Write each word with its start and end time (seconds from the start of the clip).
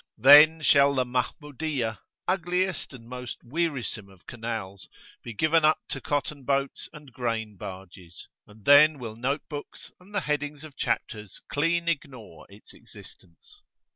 Then 0.17 0.63
shall 0.63 0.95
the 0.95 1.05
Mahmudiyah 1.05 1.99
ugliest 2.27 2.91
and 2.91 3.07
most 3.07 3.37
wearisome 3.43 4.09
of 4.09 4.25
canals 4.25 4.89
be 5.21 5.31
given 5.31 5.63
up 5.63 5.77
to 5.89 6.01
cotton 6.01 6.41
boats 6.43 6.89
and 6.91 7.13
grain 7.13 7.55
barges, 7.55 8.27
and 8.47 8.65
then 8.65 8.97
will 8.97 9.15
note 9.15 9.47
books 9.47 9.91
and 9.99 10.11
the 10.11 10.21
headings 10.21 10.63
of 10.63 10.75
chapters 10.75 11.39
clean 11.51 11.87
ignore 11.87 12.47
its 12.49 12.73
existence. 12.73 13.61